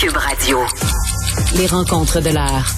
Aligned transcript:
Cube 0.00 0.16
Radio. 0.16 0.58
Les 1.56 1.66
rencontres 1.66 2.22
de 2.22 2.30
l'heure. 2.30 2.74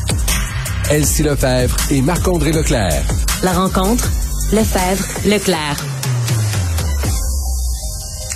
Elsie 0.91 1.23
Lefebvre 1.23 1.77
et 1.93 2.03
Marc-André 2.03 2.51
Leclerc. 2.51 3.05
La 3.45 3.53
rencontre, 3.53 4.11
Lefebvre, 4.53 5.05
Leclerc. 5.25 5.77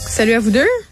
Salut 0.09 0.35
à 0.35 0.39
vous 0.39 0.53
deux. 0.53 0.86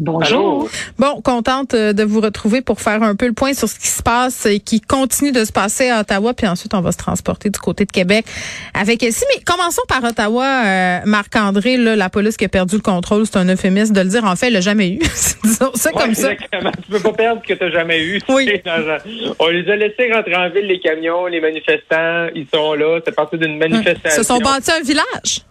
Bonjour. 0.00 0.68
Bon, 0.98 1.20
contente 1.22 1.72
euh, 1.74 1.92
de 1.92 2.02
vous 2.02 2.20
retrouver 2.20 2.62
pour 2.62 2.80
faire 2.80 3.02
un 3.04 3.14
peu 3.14 3.28
le 3.28 3.32
point 3.32 3.54
sur 3.54 3.68
ce 3.68 3.78
qui 3.78 3.86
se 3.86 4.02
passe 4.02 4.44
et 4.44 4.58
qui 4.58 4.80
continue 4.80 5.30
de 5.30 5.44
se 5.44 5.52
passer 5.52 5.88
à 5.88 6.00
Ottawa, 6.00 6.34
puis 6.34 6.48
ensuite 6.48 6.74
on 6.74 6.80
va 6.80 6.90
se 6.90 6.98
transporter 6.98 7.48
du 7.48 7.60
côté 7.60 7.84
de 7.84 7.92
Québec 7.92 8.26
avec 8.74 9.04
Elsie. 9.04 9.24
Mais 9.32 9.40
commençons 9.44 9.82
par 9.88 10.02
Ottawa. 10.02 10.44
Euh, 10.64 10.98
Marc-André, 11.04 11.76
la 11.76 12.10
police 12.10 12.36
qui 12.36 12.44
a 12.44 12.48
perdu 12.48 12.74
le 12.74 12.82
contrôle, 12.82 13.24
c'est 13.24 13.36
un 13.36 13.48
euphémisme 13.48 13.94
de 13.94 14.00
le 14.00 14.08
dire. 14.08 14.24
En 14.24 14.34
fait, 14.34 14.48
elle 14.48 14.54
l'a 14.54 14.60
jamais 14.60 14.90
eu. 14.90 14.98
Disons 15.44 15.70
ça 15.74 15.90
Ouais, 15.94 16.02
comme 16.02 16.14
ça. 16.14 16.32
exactement. 16.32 16.72
Tu 16.84 16.90
peux 16.90 17.00
pas 17.00 17.12
perdre 17.12 17.42
ce 17.46 17.52
que 17.52 17.58
tu 17.58 17.64
n'as 17.64 17.70
jamais 17.70 18.02
eu. 18.04 18.20
Oui. 18.28 18.50
On 19.38 19.46
les 19.48 19.70
a 19.70 19.76
laissés 19.76 20.12
rentrer 20.12 20.34
en 20.34 20.50
ville, 20.50 20.66
les 20.66 20.80
camions, 20.80 21.26
les 21.26 21.40
manifestants, 21.40 22.26
ils 22.34 22.48
sont 22.52 22.74
là. 22.74 22.98
C'est 23.04 23.14
parti 23.14 23.38
d'une 23.38 23.58
manifestation. 23.58 24.22
Se 24.22 24.26
sont 24.26 24.38
bâtis 24.38 24.72
un 24.72 24.82
village. 24.82 25.42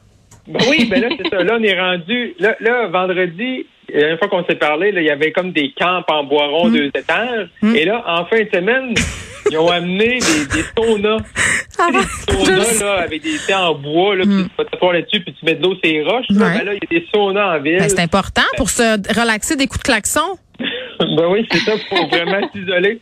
Ben 0.46 0.60
oui, 0.70 0.86
ben 0.92 1.00
là, 1.02 1.08
c'est 1.18 1.30
ça. 1.30 1.42
Là, 1.42 1.56
on 1.58 1.64
est 1.64 1.80
rendu. 1.80 2.34
Là, 2.40 2.58
là 2.60 2.88
vendredi, 2.88 3.66
la 3.92 4.00
dernière 4.00 4.20
fois 4.20 4.28
qu'on 4.30 4.46
s'est 4.46 4.56
parlé, 4.56 4.92
là, 4.92 5.02
il 5.02 5.08
y 5.08 5.10
avait 5.12 5.32
comme 5.32 5.52
des 5.52 5.72
camps 5.72 6.04
en 6.08 6.24
bois 6.24 6.48
rond, 6.48 6.68
Mm. 6.70 6.74
deux 6.74 6.86
étages. 6.88 7.48
Et 7.76 7.86
là, 7.86 8.04
en 8.08 8.26
fin 8.26 8.40
de 8.42 8.50
semaine, 8.54 8.94
ils 9.52 9.58
ont 9.58 9.70
amené 9.70 10.20
des, 10.20 10.46
des 10.56 10.64
saunas. 10.78 11.18
Ah, 11.80 11.88
des 11.92 12.34
saunas, 12.34 12.80
là, 12.84 12.94
avec 13.02 13.22
des 13.24 13.38
thés 13.46 13.54
en 13.54 13.74
bois, 13.76 14.16
là, 14.16 14.24
puis 14.26 14.66
tu 14.72 14.78
vas 14.86 14.94
là-dessus, 14.94 15.20
puis 15.22 15.34
tu 15.34 15.46
mets 15.46 15.56
de 15.56 15.64
l'eau 15.64 15.74
sur 15.76 15.82
les 15.84 16.04
roches. 16.04 16.26
Là. 16.30 16.50
Ben 16.58 16.66
là, 16.66 16.74
il 16.74 16.80
y 16.92 16.98
a 16.98 17.00
des 17.00 17.08
saunas 17.14 17.58
en 17.58 17.60
ville. 17.60 17.78
Ben, 17.80 17.90
c'est 17.90 18.00
important 18.02 18.42
pour 18.58 18.70
se 18.70 18.84
relaxer 19.20 19.56
des 19.56 19.68
coups 19.68 19.80
de 19.84 19.88
klaxon. 19.92 20.38
Ben 21.00 21.26
oui, 21.28 21.46
c'est 21.52 21.58
ça, 21.60 21.74
faut 21.90 22.08
vraiment 22.08 22.48
s'isoler. 22.54 23.00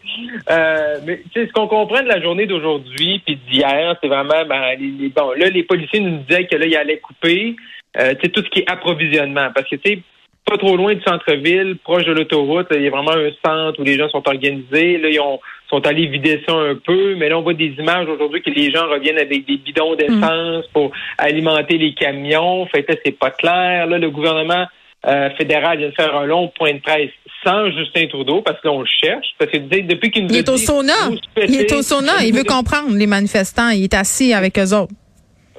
Euh, 0.49 0.95
mais 1.05 1.21
tu 1.33 1.41
sais, 1.41 1.47
ce 1.47 1.51
qu'on 1.51 1.67
comprend 1.67 2.01
de 2.01 2.07
la 2.07 2.21
journée 2.21 2.47
d'aujourd'hui 2.47 3.21
puis 3.25 3.37
d'hier, 3.51 3.95
c'est 4.01 4.07
vraiment 4.07 4.43
ben, 4.47 4.61
les, 4.79 4.87
les- 4.97 5.09
bon, 5.09 5.31
là, 5.37 5.49
les 5.49 5.63
policiers 5.63 5.99
nous 5.99 6.17
disaient 6.27 6.47
que 6.47 6.55
là, 6.55 6.65
ils 6.65 6.75
allaient 6.75 6.97
couper 6.99 7.55
euh, 7.99 8.13
tout 8.15 8.41
ce 8.43 8.49
qui 8.49 8.61
est 8.61 8.69
approvisionnement. 8.71 9.49
Parce 9.53 9.69
que 9.69 9.75
tu 9.75 9.91
sais, 9.91 9.99
pas 10.45 10.57
trop 10.57 10.75
loin 10.75 10.93
du 10.93 11.01
centre-ville, 11.03 11.77
proche 11.83 12.05
de 12.05 12.11
l'autoroute, 12.11 12.67
il 12.71 12.81
y 12.81 12.87
a 12.87 12.89
vraiment 12.89 13.11
un 13.11 13.29
centre 13.45 13.79
où 13.79 13.83
les 13.83 13.97
gens 13.97 14.09
sont 14.09 14.23
organisés. 14.27 14.97
Là, 14.97 15.09
ils 15.09 15.19
ont, 15.19 15.39
sont 15.69 15.85
allés 15.85 16.07
vider 16.07 16.41
ça 16.47 16.53
un 16.53 16.75
peu, 16.75 17.15
mais 17.15 17.29
là, 17.29 17.37
on 17.37 17.41
voit 17.41 17.53
des 17.53 17.73
images 17.77 18.07
aujourd'hui 18.07 18.41
que 18.41 18.49
les 18.49 18.71
gens 18.71 18.87
reviennent 18.89 19.17
avec 19.17 19.45
des 19.45 19.57
bidons 19.57 19.95
d'essence 19.95 20.65
pour 20.73 20.91
alimenter 21.17 21.77
les 21.77 21.93
camions. 21.93 22.65
Fait 22.67 22.83
que 22.83 22.93
c'est 23.05 23.17
pas 23.17 23.31
clair. 23.31 23.87
Là, 23.87 23.97
le 23.97 24.09
gouvernement 24.09 24.65
euh, 25.07 25.29
fédéral 25.37 25.77
vient 25.77 25.89
de 25.89 25.95
faire 25.95 26.15
un 26.15 26.25
long 26.25 26.51
point 26.57 26.73
de 26.73 26.79
presse 26.79 27.11
sans 27.43 27.71
Justin 27.71 28.07
Trudeau, 28.07 28.41
parce 28.41 28.59
que 28.61 28.67
là, 28.67 28.73
on 28.73 28.81
le 28.81 28.87
cherche. 28.87 29.27
Parce 29.39 29.51
que 29.51 29.57
depuis 29.57 30.11
qu'il 30.11 30.25
nous 30.25 30.33
Il 30.33 30.37
est 30.37 30.49
au 30.49 30.57
sauna. 30.57 30.93
Il 31.37 31.55
est 31.55 31.71
au 31.73 31.81
sauna. 31.81 32.23
Il 32.23 32.35
veut 32.35 32.43
comprendre 32.43 32.95
les 32.95 33.07
manifestants. 33.07 33.69
Il 33.69 33.83
est 33.83 33.93
assis 33.93 34.33
avec 34.33 34.59
eux 34.59 34.75
autres. 34.75 34.93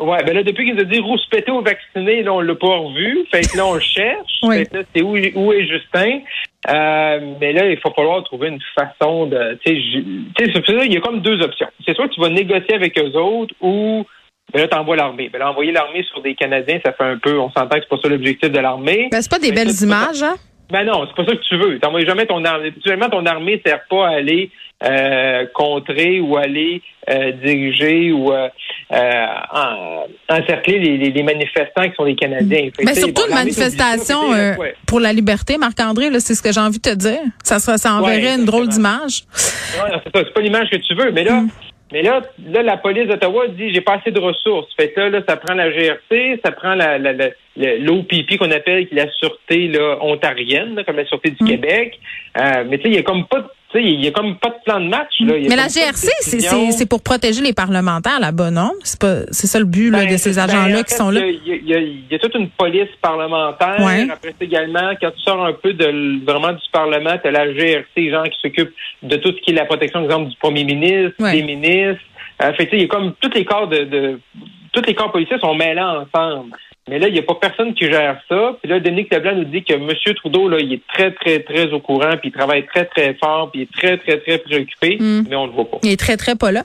Ouais, 0.03 0.25
ben 0.25 0.35
là, 0.35 0.43
depuis 0.43 0.65
qu'il 0.65 0.75
nous 0.75 0.81
a 0.81 0.85
dit 0.85 0.99
rouspéter 0.99 1.53
aux 1.53 1.63
vaccinés, 1.63 2.23
là, 2.23 2.33
on 2.33 2.41
l'a 2.41 2.55
pas 2.55 2.77
revu. 2.77 3.25
Fait 3.31 3.43
que 3.43 3.57
là, 3.57 3.67
on 3.67 3.75
le 3.75 3.81
cherche. 3.81 4.33
Oui. 4.43 4.59
Fait 4.59 4.67
que 4.67 4.77
là, 4.79 4.83
c'est 4.95 5.03
où, 5.03 5.13
où 5.13 5.53
est 5.53 5.67
Justin? 5.67 6.21
Euh, 6.69 7.35
mais 7.41 7.53
là, 7.53 7.69
il 7.69 7.79
va 7.79 7.91
falloir 7.95 8.23
trouver 8.25 8.49
une 8.49 8.61
façon 8.75 9.27
de. 9.27 9.59
Tu 9.65 9.75
sais, 9.75 10.47
il 10.47 10.93
y 10.93 10.97
a 10.97 11.01
comme 11.01 11.21
deux 11.21 11.41
options. 11.41 11.69
C'est 11.87 11.95
soit 11.95 12.09
tu 12.09 12.21
vas 12.21 12.29
négocier 12.29 12.75
avec 12.75 12.99
eux 12.99 13.17
autres 13.17 13.55
ou 13.61 14.05
ben 14.53 14.61
là, 14.61 14.69
t'envoies 14.69 14.97
l'armée. 14.97 15.29
Ben 15.29 15.39
là, 15.39 15.51
envoyer 15.51 15.73
l'armée 15.73 16.05
sur 16.05 16.21
des 16.21 16.35
Canadiens, 16.35 16.79
ça 16.85 16.93
fait 16.93 17.05
un 17.05 17.19
peu. 17.19 17.39
On 17.39 17.51
s'entend 17.51 17.77
que 17.77 17.83
c'est 17.83 17.89
pas 17.89 17.99
ça 18.03 18.09
l'objectif 18.09 18.51
de 18.51 18.59
l'armée. 18.59 19.09
Ben, 19.11 19.23
c'est 19.23 19.31
pas 19.31 19.39
des 19.39 19.51
Mais 19.51 19.65
belles 19.65 19.83
images, 19.83 20.23
hein? 20.23 20.37
Ben 20.73 20.85
non, 20.85 21.07
c'est 21.07 21.15
pas 21.15 21.31
ça 21.31 21.37
que 21.37 21.43
tu 21.49 21.57
veux. 21.59 21.79
T'envoies 21.79 22.05
jamais 22.07 22.27
ton 22.27 22.43
armée. 22.45 22.73
Ton 23.11 23.27
armée 23.27 23.61
sert 23.65 23.81
pas 23.91 24.09
à 24.09 24.11
aller 24.17 24.51
euh, 24.83 25.45
contrer 25.55 26.19
ou 26.21 26.37
aller 26.37 26.81
euh, 27.11 27.33
diriger 27.45 28.11
ou 28.11 28.33
euh, 28.33 28.49
en- 28.91 30.07
encercler 30.29 30.79
les, 30.79 30.97
les- 30.99 31.11
les 31.11 31.23
manifestants 31.23 31.89
qui 31.89 31.95
sont 31.97 32.05
des 32.05 32.15
Canadiens. 32.17 32.69
Fait 32.77 32.85
Mais 32.85 32.95
surtout 32.95 33.23
bon, 33.23 33.29
une 33.29 33.35
manifestation 33.35 34.31
ouais. 34.31 34.75
pour 34.87 34.99
la 35.01 35.13
liberté, 35.13 35.59
Marc-André, 35.59 36.09
c'est 36.21 36.35
ce 36.35 36.43
que 36.43 36.53
j'ai 36.53 36.61
envie 36.61 36.79
de 36.79 36.91
te 36.91 36.95
dire. 36.95 37.21
Ça, 37.45 37.59
sera, 37.59 37.79
ça 37.79 37.93
enverrait 37.95 38.23
Ouais, 38.25 38.35
une 38.37 38.45
drôle 38.45 38.69
d'image. 38.69 39.25
Ouais, 39.85 39.91
non, 39.93 40.01
c'est 40.15 40.33
pas 40.35 40.41
l'image 40.41 40.69
que 40.71 40.77
tu 40.77 40.95
veux. 40.95 41.11
Mais 41.13 41.25
là, 41.25 41.43
mais 41.93 42.03
là, 42.03 42.23
là, 42.49 42.63
la 42.63 42.77
police 42.77 43.07
d'Ottawa 43.07 43.47
dit 43.49 43.73
j'ai 43.73 43.81
pas 43.83 43.95
assez 43.95 44.11
de 44.11 44.19
ressources. 44.21 44.73
Fait 44.77 44.91
que 44.91 45.01
là, 45.01 45.11
là, 45.11 45.21
ça 45.29 45.37
prend 45.37 45.55
la 45.55 45.71
GRC, 45.71 46.41
ça 46.45 46.51
prend 46.53 46.75
la, 46.75 46.99
la, 46.99 47.13
la- 47.13 47.31
l'OPP 47.79 48.39
qu'on 48.39 48.51
appelle 48.51 48.89
qui 48.89 48.95
est 48.97 49.05
la 49.05 49.11
sûreté 49.13 49.69
là, 49.69 49.99
ontarienne, 50.01 50.75
là, 50.75 50.85
comme 50.85 50.97
la 50.97 51.05
sûreté 51.05 51.31
du 51.31 51.45
Québec. 51.45 51.99
Euh, 52.39 52.65
mais 52.67 52.79
tu 52.79 52.85
sais, 52.85 52.89
il 52.91 52.95
y 52.95 52.99
a 52.99 53.03
comme 53.03 53.27
pas 53.27 53.41
de- 53.41 53.47
il 53.81 54.05
y 54.05 54.09
a 54.09 54.11
comme 54.11 54.37
pas 54.37 54.49
de 54.51 54.55
plan 54.65 54.81
de 54.81 54.89
match. 54.89 55.13
Là. 55.21 55.35
Mais 55.49 55.57
la 55.57 55.69
GRC, 55.69 56.09
c'est- 56.21 56.89
pour 56.89 57.03
protéger 57.03 57.41
les 57.43 57.53
parlementaires 57.53 58.21
là-bas, 58.21 58.51
non? 58.51 58.73
C'est 58.83 59.01
pas 59.01 59.21
c'est 59.31 59.47
ça 59.47 59.59
le 59.59 59.65
but 59.65 59.91
là, 59.91 60.01
Ben, 60.05 60.13
de 60.13 60.17
ces 60.17 60.35
ben, 60.35 60.43
agents-là 60.51 60.79
en 60.81 60.83
qui 60.83 60.91
fait, 60.91 60.97
sont 60.97 61.11
là? 61.11 61.21
Il 61.27 61.41
y, 61.47 61.73
y 61.73 62.05
y 62.11 62.15
a 62.15 62.19
toute 62.19 62.35
une 62.35 62.49
police 62.51 62.89
parlementaire. 63.01 63.77
Ouais. 63.81 64.09
Après 64.13 64.35
également, 64.41 64.91
quand 65.01 65.11
tu 65.11 65.23
sors 65.23 65.45
un 65.45 65.53
peu 65.53 65.73
de 65.73 66.25
vraiment 66.25 66.53
du 66.53 66.63
Parlement, 66.73 67.17
tu 67.23 67.29
as 67.29 67.31
la 67.31 67.53
GRC, 67.53 68.11
gens 68.11 68.25
qui 68.25 68.39
s'occupent 68.43 68.75
de 69.03 69.17
tout 69.17 69.29
ce 69.33 69.41
qui 69.43 69.53
est 69.53 69.55
la 69.55 69.65
protection, 69.65 70.01
par 70.01 70.05
exemple, 70.11 70.31
du 70.31 70.37
premier 70.37 70.65
ministre, 70.65 71.15
Ouais. 71.21 71.33
des 71.33 71.43
ministres. 71.43 72.03
Euh, 72.43 72.53
fait 72.55 72.67
que, 72.67 72.71
tu 72.71 72.71
sais, 72.71 72.77
il 72.77 72.83
y 72.83 72.85
a 72.85 72.89
comme 72.89 73.13
tous 73.21 73.31
les 73.35 73.45
corps 73.45 73.69
de, 73.69 73.85
de 73.85 74.19
tous 74.73 74.83
les 74.87 74.95
corps 74.95 75.13
policiers 75.13 75.39
sont 75.39 75.55
mêlés 75.55 75.81
ensemble. 75.81 76.51
Mais 76.93 76.99
là, 76.99 77.09
il 77.09 77.15
n'y 77.15 77.21
a 77.21 77.23
pas 77.23 77.37
personne 77.41 77.73
qui 77.73 77.87
gère 77.91 78.21
ça. 78.29 78.51
Puis 78.63 78.71
là, 78.71 78.79
Dominique 78.79 79.11
Leblanc 79.11 79.35
nous 79.35 79.45
dit 79.45 79.65
que 79.65 79.73
M. 79.73 79.89
Trudeau, 80.15 80.47
là, 80.47 80.59
il 80.61 80.75
est 80.75 80.83
très, 80.93 81.11
très, 81.13 81.39
très 81.41 81.73
au 81.73 81.81
courant, 81.81 82.19
puis 82.21 82.29
il 82.29 82.33
travaille 82.33 82.67
très, 82.67 82.85
très 82.85 83.15
fort, 83.15 83.51
puis 83.51 83.61
il 83.61 83.63
est 83.63 83.73
très, 83.73 83.97
très, 83.97 84.19
très 84.19 84.37
préoccupé, 84.37 84.99
Mm. 85.01 85.25
mais 85.31 85.37
on 85.37 85.47
le 85.47 85.53
voit 85.53 85.71
pas. 85.71 85.79
Il 85.85 85.91
est 85.91 85.97
très, 85.99 86.19
très 86.19 86.35
pas 86.37 86.53
là. 86.53 86.65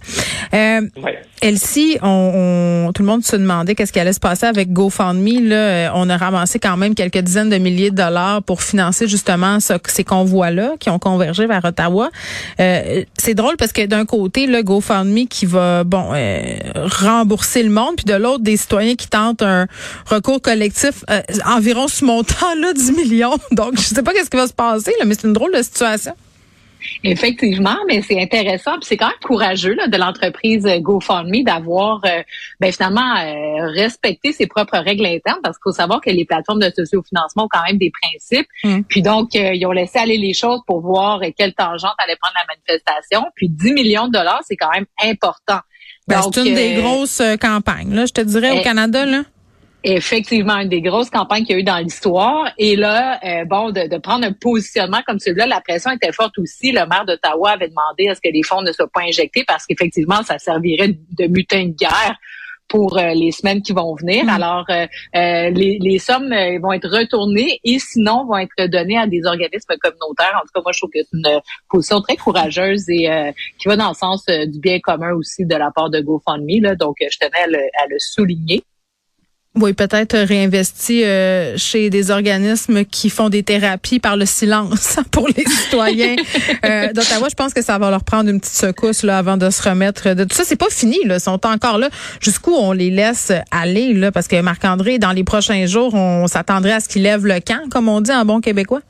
Euh, 0.53 0.81
Ouais. 1.01 1.21
Elsie, 1.41 1.97
on, 2.01 2.87
on- 2.87 2.91
tout 2.91 3.03
le 3.03 3.07
monde 3.07 3.23
se 3.23 3.37
demandait 3.37 3.73
qu'est-ce 3.73 3.93
qui 3.93 3.99
allait 4.01 4.11
se 4.11 4.19
passer 4.19 4.47
avec 4.47 4.73
GoFundMe. 4.73 5.47
Là, 5.47 5.55
Euh, 5.55 5.89
on 5.95 6.09
a 6.09 6.17
ramassé 6.17 6.59
quand 6.59 6.75
même 6.75 6.93
quelques 6.93 7.19
dizaines 7.19 7.49
de 7.49 7.57
milliers 7.57 7.91
de 7.91 7.95
dollars 7.95 8.43
pour 8.43 8.61
financer 8.61 9.07
justement 9.07 9.59
ce- 9.61 9.73
ces 9.87 10.03
convois-là 10.03 10.71
qui 10.79 10.89
ont 10.89 10.99
convergé 10.99 11.45
vers 11.45 11.63
Ottawa. 11.63 12.09
Euh, 12.59 13.03
c'est 13.17 13.33
drôle 13.33 13.55
parce 13.57 13.71
que 13.71 13.85
d'un 13.85 14.03
côté, 14.05 14.45
le 14.47 14.61
GoFundMe 14.61 15.27
qui 15.29 15.45
va 15.45 15.83
bon 15.85 16.09
euh, 16.13 16.57
rembourser 16.75 17.63
le 17.63 17.69
monde, 17.69 17.95
puis 17.97 18.05
de 18.05 18.13
l'autre, 18.15 18.43
des 18.43 18.57
citoyens 18.57 18.95
qui 18.95 19.07
tentent 19.07 19.41
un 19.43 19.67
recours 20.17 20.41
collectif 20.41 21.03
euh, 21.09 21.21
environ 21.45 21.87
ce 21.87 22.05
montant-là, 22.05 22.73
10 22.73 22.91
millions. 22.91 23.37
Donc, 23.51 23.75
je 23.75 23.81
sais 23.81 24.03
pas 24.03 24.13
qu'est-ce 24.13 24.29
qui 24.29 24.37
va 24.37 24.47
se 24.47 24.53
passer, 24.53 24.93
là, 24.99 25.05
mais 25.05 25.15
c'est 25.15 25.27
une 25.27 25.33
drôle 25.33 25.53
de 25.53 25.61
situation. 25.61 26.13
Effectivement, 27.03 27.77
mais 27.87 28.01
c'est 28.01 28.19
intéressant, 28.21 28.73
puis 28.73 28.85
c'est 28.85 28.97
quand 28.97 29.07
même 29.07 29.17
courageux 29.23 29.73
là, 29.73 29.87
de 29.87 29.97
l'entreprise 29.97 30.65
GoFundMe 30.79 31.43
d'avoir 31.43 32.01
euh, 32.05 32.21
ben, 32.59 32.71
finalement 32.71 33.15
euh, 33.17 33.67
respecté 33.71 34.31
ses 34.31 34.47
propres 34.47 34.77
règles 34.77 35.05
internes, 35.05 35.39
parce 35.43 35.57
qu'il 35.57 35.63
faut 35.63 35.75
savoir 35.75 36.01
que 36.01 36.09
les 36.09 36.25
plateformes 36.25 36.59
de 36.59 36.71
sociofinancement 36.75 37.45
ont 37.45 37.49
quand 37.49 37.63
même 37.67 37.77
des 37.77 37.91
principes. 38.01 38.47
Mm. 38.63 38.81
Puis 38.87 39.01
donc, 39.01 39.35
euh, 39.35 39.53
ils 39.53 39.65
ont 39.65 39.71
laissé 39.71 39.99
aller 39.99 40.17
les 40.17 40.33
choses 40.33 40.61
pour 40.65 40.81
voir 40.81 41.21
quelle 41.37 41.53
tangente 41.53 41.95
allait 42.03 42.17
prendre 42.19 42.35
la 42.35 42.55
manifestation. 42.55 43.25
Puis 43.35 43.49
10 43.49 43.73
millions 43.73 44.07
de 44.07 44.13
dollars, 44.13 44.41
c'est 44.47 44.57
quand 44.57 44.71
même 44.71 44.85
important. 45.03 45.59
Ben, 46.07 46.21
c'est 46.21 46.45
une 46.45 46.55
des 46.55 46.75
grosses 46.75 47.21
campagnes, 47.41 47.93
là, 47.93 48.05
je 48.05 48.13
te 48.13 48.21
dirais, 48.21 48.51
au 48.51 48.59
eh, 48.59 48.63
Canada. 48.63 49.05
Là. 49.05 49.23
Effectivement 49.95 50.57
une 50.57 50.69
des 50.69 50.81
grosses 50.81 51.09
campagnes 51.09 51.43
qu'il 51.43 51.55
y 51.55 51.57
a 51.57 51.61
eu 51.61 51.63
dans 51.63 51.77
l'histoire. 51.77 52.51
Et 52.57 52.75
là, 52.75 53.19
euh, 53.23 53.45
bon, 53.45 53.71
de, 53.71 53.87
de 53.87 53.97
prendre 53.97 54.25
un 54.25 54.33
positionnement 54.33 55.01
comme 55.05 55.19
celui-là, 55.19 55.47
la 55.47 55.61
pression 55.61 55.91
était 55.91 56.11
forte 56.11 56.37
aussi. 56.39 56.71
Le 56.71 56.85
maire 56.87 57.05
d'Ottawa 57.05 57.51
avait 57.51 57.69
demandé 57.69 58.09
à 58.09 58.15
ce 58.15 58.21
que 58.21 58.31
les 58.31 58.43
fonds 58.43 58.61
ne 58.61 58.71
soient 58.71 58.89
pas 58.93 59.01
injectés 59.01 59.43
parce 59.47 59.65
qu'effectivement, 59.65 60.23
ça 60.23 60.39
servirait 60.39 60.89
de 61.17 61.27
mutin 61.27 61.65
de 61.65 61.75
guerre 61.75 62.17
pour 62.67 62.97
euh, 62.97 63.13
les 63.13 63.31
semaines 63.31 63.61
qui 63.61 63.73
vont 63.73 63.95
venir. 63.95 64.25
Mm. 64.25 64.29
Alors, 64.29 64.65
euh, 64.69 64.85
euh, 65.15 65.49
les, 65.51 65.77
les 65.79 65.99
sommes 65.99 66.33
vont 66.61 66.73
être 66.73 66.89
retournées 66.89 67.59
et 67.63 67.79
sinon 67.79 68.25
vont 68.25 68.37
être 68.37 68.67
données 68.67 68.97
à 68.97 69.07
des 69.07 69.25
organismes 69.25 69.75
communautaires. 69.79 70.33
En 70.35 70.41
tout 70.41 70.51
cas, 70.53 70.61
moi, 70.61 70.71
je 70.73 70.79
trouve 70.79 70.89
que 70.91 70.99
c'est 70.99 71.17
une 71.17 71.41
position 71.69 72.01
très 72.01 72.15
courageuse 72.15 72.89
et 72.89 73.09
euh, 73.09 73.31
qui 73.59 73.67
va 73.67 73.75
dans 73.75 73.89
le 73.89 73.95
sens 73.95 74.25
du 74.25 74.59
bien 74.59 74.79
commun 74.79 75.13
aussi 75.13 75.45
de 75.45 75.55
la 75.55 75.71
part 75.71 75.89
de 75.89 76.01
GoFundMe. 76.01 76.61
Là. 76.61 76.75
Donc, 76.75 76.97
je 76.99 77.17
tenais 77.17 77.43
à 77.43 77.47
le, 77.47 77.59
à 77.59 77.87
le 77.89 77.95
souligner. 77.99 78.63
Oui, 79.59 79.73
peut-être 79.73 80.15
réinvesti 80.15 81.03
euh, 81.03 81.57
chez 81.57 81.89
des 81.89 82.11
organismes 82.11 82.85
qui 82.85 83.09
font 83.09 83.29
des 83.29 83.41
thérapies 83.41 83.97
par 83.97 84.15
le 84.15 84.27
silence 84.27 84.97
pour 85.11 85.27
les 85.27 85.43
citoyens 85.45 86.15
euh, 86.65 86.93
d'Ottawa. 86.93 87.27
Je 87.27 87.35
pense 87.35 87.53
que 87.55 87.63
ça 87.63 87.79
va 87.79 87.89
leur 87.89 88.03
prendre 88.03 88.29
une 88.29 88.39
petite 88.39 88.53
secousse 88.53 89.01
là 89.01 89.17
avant 89.17 89.35
de 89.35 89.49
se 89.49 89.67
remettre 89.67 90.13
de 90.13 90.25
tout 90.25 90.35
ça. 90.35 90.43
C'est 90.45 90.57
pas 90.57 90.69
fini, 90.69 90.99
là. 91.05 91.15
Ils 91.15 91.21
sont 91.21 91.43
encore 91.47 91.79
là. 91.79 91.89
Jusqu'où 92.21 92.51
on 92.51 92.71
les 92.71 92.91
laisse 92.91 93.31
aller, 93.49 93.93
là, 93.93 94.11
parce 94.11 94.27
que 94.27 94.39
Marc-André, 94.39 94.99
dans 94.99 95.11
les 95.11 95.23
prochains 95.23 95.65
jours, 95.65 95.95
on 95.95 96.27
s'attendrait 96.27 96.73
à 96.73 96.79
ce 96.79 96.87
qu'il 96.87 97.01
lève 97.01 97.25
le 97.25 97.39
camp, 97.39 97.67
comme 97.71 97.89
on 97.89 98.01
dit 98.01 98.11
en 98.11 98.25
bon 98.25 98.41
québécois. 98.41 98.81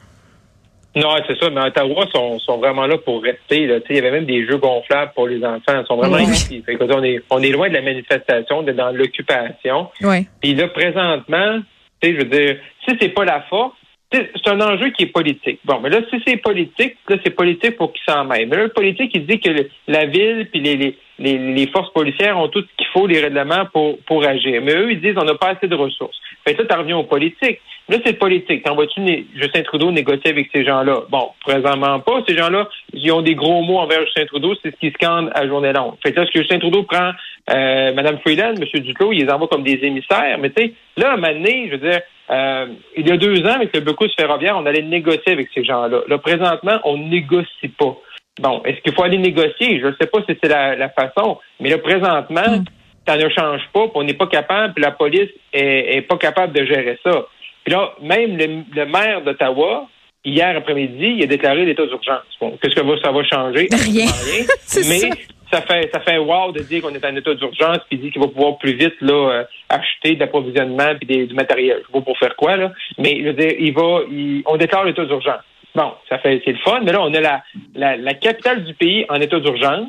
Non, 0.96 1.10
c'est 1.28 1.38
ça, 1.40 1.50
mais 1.50 1.62
Ottawa 1.62 2.06
sont, 2.14 2.40
sont 2.40 2.58
vraiment 2.58 2.88
là 2.88 2.98
pour 2.98 3.22
rester. 3.22 3.68
Là. 3.68 3.80
Tu 3.82 3.88
sais, 3.88 3.94
Il 3.94 3.96
y 3.96 4.00
avait 4.00 4.12
même 4.12 4.26
des 4.26 4.46
jeux 4.48 4.58
gonflables 4.58 5.12
pour 5.14 5.28
les 5.28 5.44
enfants. 5.44 5.80
Ils 5.80 5.86
sont 5.88 5.98
vraiment 5.98 6.18
Oui. 6.18 6.24
ici. 6.24 6.64
Fait 6.66 6.76
que, 6.76 6.84
on, 6.86 7.04
est, 7.04 7.22
on 7.30 7.42
est 7.42 7.52
loin 7.52 7.70
de 7.70 7.74
la 7.76 7.82
manifestation, 7.82 8.64
de, 8.64 8.72
dans 8.72 8.92
l'occupation. 8.92 9.90
Oui. 10.02 10.28
Puis 10.42 10.56
là, 10.56 10.68
présentement, 10.70 11.60
je 12.02 12.12
veux 12.12 12.24
dire, 12.24 12.58
si 12.88 12.96
c'est 13.00 13.10
pas 13.10 13.26
la 13.26 13.42
force, 13.42 13.76
c'est 14.12 14.48
un 14.48 14.62
enjeu 14.62 14.90
qui 14.92 15.04
est 15.04 15.08
politique. 15.08 15.60
Bon, 15.66 15.80
mais 15.82 15.90
là, 15.90 16.00
si 16.10 16.22
c'est 16.26 16.38
politique, 16.38 16.96
là, 17.10 17.18
c'est 17.24 17.32
politique 17.32 17.76
pour 17.76 17.92
qu'ils 17.92 18.02
s'en 18.08 18.24
mêlent. 18.24 18.48
Mais 18.48 18.56
là, 18.56 18.64
le 18.64 18.70
politique, 18.70 19.12
il 19.14 19.26
dit 19.26 19.40
que 19.40 19.50
la 19.88 20.06
ville 20.06 20.48
puis 20.50 20.62
les, 20.62 20.96
les, 21.20 21.38
les, 21.38 21.68
forces 21.68 21.92
policières 21.92 22.38
ont 22.38 22.48
tout 22.48 22.62
ce 22.62 22.76
qu'il 22.78 22.88
faut, 22.94 23.06
les 23.06 23.20
règlements 23.20 23.66
pour, 23.74 24.00
pour 24.06 24.26
agir. 24.26 24.62
Mais 24.64 24.74
eux, 24.76 24.92
ils 24.92 25.02
disent 25.02 25.16
on 25.18 25.26
n'a 25.26 25.36
pas 25.36 25.50
assez 25.50 25.68
de 25.68 25.76
ressources. 25.76 26.18
Fait 26.48 26.56
que 26.56 26.62
là, 26.62 26.68
tu 26.70 26.80
reviens 26.80 26.98
aux 26.98 27.04
politiques. 27.04 27.60
Là, 27.90 27.98
c'est 28.06 28.14
politique. 28.14 28.64
T'en 28.64 28.76
vois-tu 28.76 29.02
Justin 29.36 29.64
Trudeau 29.64 29.92
négocier 29.92 30.32
avec 30.32 30.50
ces 30.54 30.64
gens-là? 30.64 31.02
Bon, 31.10 31.32
présentement 31.42 32.00
pas. 32.00 32.24
Ces 32.26 32.38
gens-là, 32.38 32.70
ils 32.94 33.12
ont 33.12 33.22
des 33.22 33.36
gros 33.36 33.62
mots 33.64 33.80
envers 33.80 34.00
Justin 34.06 34.26
Trudeau. 34.28 34.56
C'est 34.64 34.72
ce 34.72 34.80
qu'ils 34.80 34.94
scandent 34.94 35.30
à 35.36 35.46
journée 35.46 35.74
longue. 35.74 35.96
Fait 36.02 36.14
que 36.14 36.22
là, 36.22 36.26
ce 36.26 36.32
que 36.32 36.40
Justin 36.40 36.60
Trudeau 36.60 36.84
prend 36.84 37.12
euh, 37.50 37.94
Mme 37.94 38.20
Freeland, 38.20 38.54
M. 38.56 38.80
Duclos, 38.82 39.12
il 39.12 39.26
les 39.26 39.30
envoie 39.30 39.50
comme 39.50 39.64
des 39.64 39.80
émissaires. 39.82 40.38
Mais 40.40 40.50
tu 40.52 40.64
sais, 40.64 40.74
là, 40.96 41.12
à 41.12 41.14
un 41.14 41.16
moment 41.18 41.34
donné, 41.34 41.68
je 41.68 41.76
veux 41.76 41.90
dire, 41.90 42.00
euh, 42.30 42.68
il 42.96 43.06
y 43.06 43.12
a 43.12 43.18
deux 43.18 43.42
ans, 43.46 43.56
avec 43.56 43.76
le 43.76 43.82
Becus 43.82 44.14
ferroviaire, 44.18 44.56
on 44.58 44.66
allait 44.66 44.84
négocier 44.84 45.34
avec 45.34 45.50
ces 45.54 45.66
gens-là. 45.66 46.00
Là, 46.08 46.18
présentement, 46.18 46.80
on 46.86 46.98
négocie 46.98 47.68
pas. 47.78 47.98
Bon, 48.40 48.62
est-ce 48.64 48.80
qu'il 48.82 48.94
faut 48.94 49.04
aller 49.04 49.18
négocier? 49.18 49.82
Je 49.82 49.88
ne 49.88 49.96
sais 50.00 50.08
pas 50.08 50.20
si 50.20 50.38
c'est 50.42 50.50
la, 50.50 50.90
façon, 50.90 51.40
mais 51.60 51.70
là, 51.70 51.78
présentement, 51.78 52.58
mm. 52.60 52.66
Ça 53.08 53.18
ne 53.18 53.30
change 53.30 53.62
pas, 53.74 53.90
on 53.96 54.04
n'est 54.04 54.14
pas 54.14 54.28
capable, 54.28 54.74
puis 54.74 54.84
la 54.84 54.92
police 54.92 55.30
est, 55.54 56.02
pas 56.02 56.18
capable 56.18 56.54
de 56.54 56.66
gérer 56.66 57.00
ça. 57.04 57.26
Puis 57.64 57.74
là, 57.74 57.94
même 58.02 58.38
le, 58.38 58.86
maire 58.86 59.22
d'Ottawa, 59.22 59.88
hier 60.26 60.58
après-midi, 60.58 61.16
il 61.18 61.24
a 61.24 61.28
déclaré 61.28 61.66
l'état 61.66 61.86
d'urgence. 61.86 62.24
Bon, 62.40 62.58
qu'est-ce 62.62 62.76
que 62.76 63.02
ça 63.02 63.12
va 63.12 63.24
changer? 63.24 63.68
Rien. 63.72 64.06
mais 64.90 65.10
ça 65.52 65.62
fait 65.62 65.90
ça 65.94 66.02
fait 66.02 66.18
wow 66.18 66.52
de 66.52 66.60
dire 66.60 66.82
qu'on 66.82 66.94
est 66.94 67.06
en 67.06 67.16
état 67.16 67.34
d'urgence 67.34 67.80
puis 67.90 67.98
dit 67.98 68.12
qu'il 68.12 68.22
va 68.22 68.28
pouvoir 68.28 68.58
plus 68.58 68.74
vite 68.74 69.00
là 69.00 69.14
euh, 69.14 69.44
acheter 69.70 70.16
de 70.16 70.20
l'approvisionnement 70.20 70.94
puis 71.00 71.26
du 71.26 71.34
matériel. 71.34 71.78
Je 71.82 71.86
sais 71.88 71.94
pas 71.94 72.02
pour 72.02 72.18
faire 72.18 72.36
quoi 72.36 72.58
là, 72.58 72.74
mais 72.98 73.18
je 73.22 73.28
veux 73.28 73.34
dire, 73.34 73.54
il 73.58 73.74
va 73.74 74.02
on 74.46 74.58
déclare 74.58 74.84
l'état 74.84 75.06
d'urgence. 75.06 75.44
Bon, 75.74 75.94
ça 76.10 76.20
fait 76.20 76.42
c'est 76.44 76.52
le 76.52 76.58
fun, 76.58 76.82
mais 76.84 76.92
là 76.92 77.02
on 77.02 77.14
a 77.14 77.22
la, 77.22 77.44
la, 77.76 77.96
la 77.96 78.14
capitale 78.16 78.66
du 78.66 78.74
pays 78.74 79.06
en 79.08 79.22
état 79.22 79.40
d'urgence. 79.40 79.88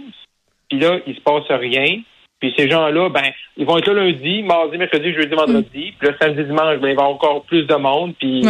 Puis 0.69 0.79
là, 0.79 0.99
il 1.07 1.15
se 1.15 1.21
passe 1.21 1.49
rien. 1.49 2.03
Puis 2.41 2.55
ces 2.57 2.69
gens-là, 2.71 3.09
ben, 3.09 3.25
ils 3.57 3.67
vont 3.67 3.79
être 3.79 3.91
là 3.91 4.05
lundi, 4.05 4.43
mardi, 4.43 4.79
mercredi, 4.79 5.13
jeudi, 5.13 5.35
vendredi. 5.35 5.95
Puis 5.99 6.09
là, 6.09 6.15
samedi, 6.21 6.45
dimanche, 6.45 6.77
ben, 6.77 6.77
il 6.77 6.81
va 6.83 6.89
y 6.89 6.93
avoir 6.93 7.11
encore 7.11 7.45
plus 7.45 7.65
de 7.65 7.75
monde. 7.75 8.15
Puis 8.19 8.45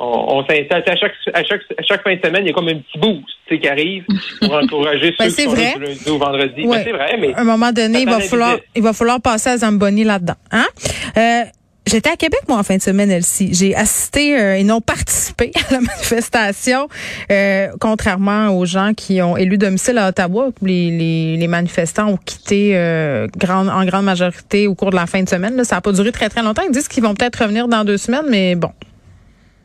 on, 0.00 0.44
s'installe. 0.46 0.82
À 0.86 0.96
chaque, 0.96 1.12
à, 1.32 1.44
chaque, 1.44 1.60
à 1.78 1.82
chaque 1.82 2.02
fin 2.02 2.14
de 2.14 2.20
semaine, 2.24 2.44
il 2.44 2.48
y 2.48 2.50
a 2.50 2.54
comme 2.54 2.68
un 2.68 2.78
petit 2.78 2.98
boost 2.98 3.60
qui 3.60 3.68
arrive 3.68 4.04
pour 4.40 4.54
encourager 4.62 5.14
ben, 5.18 5.30
ceux 5.30 5.36
qui 5.36 5.42
sont 5.42 5.50
vrai. 5.50 5.74
lundi 5.78 6.10
ou 6.10 6.18
vendredi. 6.18 6.66
Ben, 6.66 6.82
c'est 6.82 6.92
vrai, 6.92 7.16
mais. 7.20 7.34
À 7.34 7.40
un 7.40 7.44
moment 7.44 7.72
donné, 7.72 8.00
il 8.00 8.08
va, 8.08 8.20
falloir, 8.20 8.56
il 8.74 8.82
va 8.82 8.92
falloir 8.92 9.20
passer 9.20 9.50
à 9.50 9.58
Zamboni 9.58 10.04
là-dedans. 10.04 10.36
Hein? 10.50 10.66
Euh, 11.16 11.44
J'étais 11.94 12.10
à 12.10 12.16
Québec, 12.16 12.40
moi, 12.48 12.58
en 12.58 12.64
fin 12.64 12.76
de 12.76 12.82
semaine, 12.82 13.08
Elsie. 13.08 13.54
J'ai 13.54 13.72
assisté 13.76 14.36
euh, 14.36 14.56
et 14.56 14.64
non 14.64 14.80
participé 14.80 15.52
à 15.70 15.74
la 15.74 15.80
manifestation, 15.80 16.88
euh, 17.30 17.68
contrairement 17.78 18.48
aux 18.48 18.66
gens 18.66 18.94
qui 18.94 19.22
ont 19.22 19.36
élu 19.36 19.58
domicile 19.58 19.98
à 19.98 20.08
Ottawa. 20.08 20.48
Les, 20.60 20.90
les, 20.90 21.36
les 21.36 21.46
manifestants 21.46 22.08
ont 22.08 22.16
quitté 22.16 22.76
euh, 22.76 23.28
en 23.48 23.84
grande 23.84 24.04
majorité 24.06 24.66
au 24.66 24.74
cours 24.74 24.90
de 24.90 24.96
la 24.96 25.06
fin 25.06 25.22
de 25.22 25.28
semaine. 25.28 25.62
Ça 25.62 25.76
n'a 25.76 25.82
pas 25.82 25.92
duré 25.92 26.10
très, 26.10 26.28
très 26.28 26.42
longtemps. 26.42 26.62
Ils 26.66 26.72
disent 26.72 26.88
qu'ils 26.88 27.04
vont 27.04 27.14
peut-être 27.14 27.36
revenir 27.36 27.68
dans 27.68 27.84
deux 27.84 27.98
semaines, 27.98 28.26
mais 28.28 28.56
bon, 28.56 28.72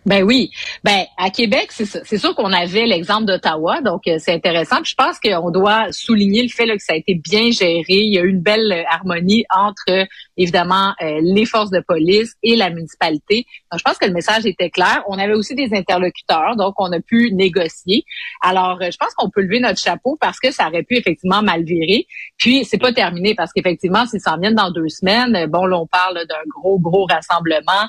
ben 0.06 0.24
oui. 0.24 0.50
Ben 0.84 1.06
à 1.18 1.30
Québec, 1.30 1.72
c'est 1.72 2.18
sûr 2.18 2.34
qu'on 2.36 2.54
avait 2.54 2.86
l'exemple 2.86 3.26
d'Ottawa, 3.26 3.82
donc 3.82 4.08
euh, 4.08 4.16
c'est 4.18 4.34
intéressant. 4.34 4.78
je 4.84 4.96
pense 4.96 5.20
qu'on 5.20 5.52
doit 5.52 5.92
souligner 5.92 6.42
le 6.42 6.50
fait 6.50 6.68
que 6.68 6.82
ça 6.82 6.94
a 6.94 6.96
été 6.96 7.16
bien 7.16 7.52
géré. 7.52 7.84
Il 7.90 8.14
y 8.14 8.18
a 8.18 8.22
eu 8.22 8.30
une 8.30 8.42
belle 8.42 8.72
euh, 8.72 8.84
harmonie 8.90 9.46
entre 9.54 10.08
évidemment 10.38 10.94
euh, 11.02 11.20
les 11.22 11.46
forces 11.46 11.70
de 11.70 11.82
police 11.82 12.36
et 12.44 12.56
la 12.56 12.70
municipalité. 12.70 13.46
Donc 13.72 13.80
je 13.80 13.84
pense 13.84 13.98
que 13.98 14.06
le 14.06 14.14
message 14.14 14.46
était 14.46 14.70
clair. 14.70 15.04
On 15.08 15.20
avait 15.20 15.34
aussi 15.34 15.54
des 15.54 15.74
interlocuteurs, 15.74 16.56
donc 16.56 16.76
on 16.78 16.92
a 16.94 17.02
pu 17.02 17.34
négocier. 17.34 18.06
Alors 18.42 18.80
je 18.82 18.98
pense 18.98 19.14
qu'on 19.16 19.30
peut 19.30 19.42
lever 19.42 19.60
notre 19.60 19.80
chapeau 19.80 20.18
parce 20.20 20.40
que 20.40 20.52
ça 20.52 20.70
aurait 20.70 20.84
pu 20.84 20.96
effectivement 20.96 21.42
mal 21.42 21.64
virer. 21.64 22.08
Puis 22.38 22.64
c'est 22.64 22.78
pas 22.78 22.94
terminé 22.94 23.36
parce 23.36 23.52
qu'effectivement 23.52 24.06
s'ils 24.06 24.22
s'en 24.22 24.38
viennent 24.38 24.56
dans 24.56 24.72
deux 24.72 24.88
semaines, 24.88 25.46
bon 25.48 25.66
là 25.66 25.78
on 25.78 25.88
parle 25.88 26.26
d'un 26.28 26.44
gros 26.48 26.80
gros 26.80 27.06
rassemblement, 27.06 27.88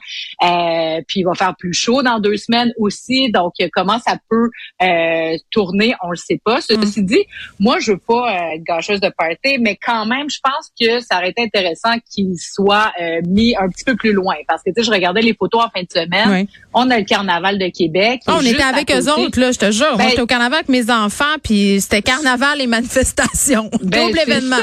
puis 1.06 1.20
il 1.20 1.24
va 1.24 1.34
faire 1.34 1.54
plus 1.56 1.72
chaud 1.72 2.02
dans 2.02 2.09
deux 2.18 2.36
semaines 2.36 2.72
aussi. 2.78 3.30
Donc, 3.30 3.52
comment 3.72 3.98
ça 3.98 4.16
peut 4.28 4.48
euh, 4.82 5.36
tourner, 5.50 5.94
on 6.02 6.10
le 6.10 6.16
sait 6.16 6.40
pas. 6.44 6.60
Ceci 6.60 7.02
mm. 7.02 7.06
dit, 7.06 7.24
moi, 7.58 7.78
je 7.78 7.92
veux 7.92 7.98
pas 7.98 8.32
euh, 8.32 8.54
être 8.54 8.64
gâcheuse 8.64 9.00
de 9.00 9.10
party, 9.16 9.58
mais 9.60 9.76
quand 9.76 10.06
même, 10.06 10.28
je 10.28 10.38
pense 10.42 10.70
que 10.80 11.00
ça 11.00 11.18
aurait 11.18 11.30
été 11.30 11.42
intéressant 11.42 11.94
qu'il 12.10 12.34
soit 12.38 12.92
euh, 13.00 13.20
mis 13.26 13.54
un 13.56 13.68
petit 13.68 13.84
peu 13.84 13.96
plus 13.96 14.12
loin. 14.12 14.36
Parce 14.48 14.62
que, 14.62 14.70
tu 14.70 14.80
sais, 14.80 14.86
je 14.86 14.90
regardais 14.90 15.22
les 15.22 15.34
photos 15.34 15.64
en 15.64 15.70
fin 15.70 15.82
de 15.82 15.92
semaine. 15.92 16.46
On 16.74 16.90
a 16.90 16.98
le 16.98 17.04
carnaval 17.04 17.58
de 17.58 17.68
Québec. 17.68 18.22
Ah, 18.26 18.36
on 18.38 18.44
était 18.44 18.62
avec 18.62 18.90
eux 18.90 19.10
autres, 19.12 19.38
là, 19.38 19.52
je 19.52 19.58
te 19.58 19.70
jure. 19.70 19.96
Ben 19.96 20.08
j'étais 20.08 20.22
au 20.22 20.26
carnaval 20.26 20.60
avec 20.60 20.68
mes 20.68 20.90
enfants, 20.90 21.24
puis 21.42 21.80
c'était 21.80 22.02
carnaval 22.02 22.60
et 22.60 22.66
manifestations. 22.66 23.70
Ben, 23.82 24.06
Double 24.06 24.18
événement. 24.20 24.56